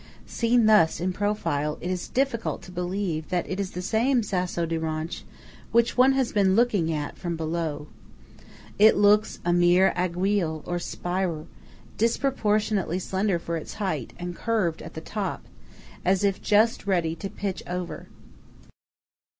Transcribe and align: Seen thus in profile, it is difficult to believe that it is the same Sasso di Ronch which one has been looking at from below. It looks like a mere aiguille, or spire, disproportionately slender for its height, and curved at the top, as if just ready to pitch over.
Seen 0.25 0.65
thus 0.65 0.99
in 0.99 1.13
profile, 1.13 1.77
it 1.79 1.91
is 1.91 2.07
difficult 2.09 2.63
to 2.63 2.71
believe 2.71 3.29
that 3.29 3.47
it 3.47 3.59
is 3.59 3.73
the 3.73 3.83
same 3.83 4.23
Sasso 4.23 4.65
di 4.65 4.75
Ronch 4.75 5.21
which 5.71 5.95
one 5.95 6.13
has 6.13 6.31
been 6.31 6.55
looking 6.55 6.91
at 6.91 7.19
from 7.19 7.35
below. 7.35 7.87
It 8.79 8.97
looks 8.97 9.37
like 9.45 9.49
a 9.49 9.53
mere 9.53 9.93
aiguille, 9.95 10.63
or 10.65 10.79
spire, 10.79 11.45
disproportionately 11.99 12.97
slender 12.97 13.37
for 13.37 13.57
its 13.57 13.75
height, 13.75 14.13
and 14.17 14.35
curved 14.35 14.81
at 14.81 14.95
the 14.95 15.01
top, 15.01 15.43
as 16.03 16.23
if 16.23 16.41
just 16.41 16.87
ready 16.87 17.13
to 17.17 17.29
pitch 17.29 17.61
over. 17.67 18.07